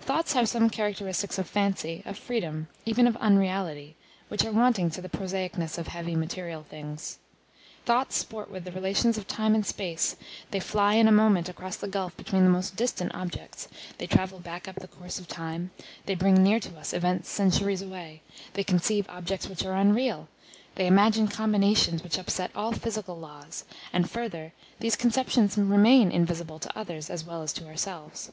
[0.00, 3.94] Thoughts have some characteristics of fancy, of freedom, even of unreality,
[4.26, 7.20] which are wanting to the prosaicness of heavy material things.
[7.86, 10.16] Thoughts sport with the relations of time and space;
[10.50, 13.68] they fly in a moment across the gulf between the most distant objects;
[13.98, 15.70] they travel back up the course of time;
[16.06, 18.20] they bring near to us events centuries away;
[18.54, 20.26] they conceive objects which are unreal;
[20.74, 26.76] they imagine combinations which upset all physical laws, and, further, these conceptions remain invisible to
[26.76, 28.32] others as well as to ourselves.